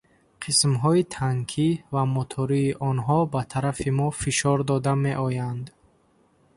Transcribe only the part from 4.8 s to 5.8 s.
меоянд.